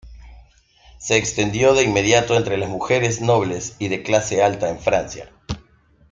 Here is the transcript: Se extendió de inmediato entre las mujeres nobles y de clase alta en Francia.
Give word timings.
Se 0.97 1.15
extendió 1.15 1.75
de 1.75 1.83
inmediato 1.83 2.35
entre 2.35 2.57
las 2.57 2.67
mujeres 2.69 3.21
nobles 3.21 3.75
y 3.77 3.87
de 3.89 4.01
clase 4.01 4.41
alta 4.41 4.67
en 4.71 4.79
Francia. 4.79 5.29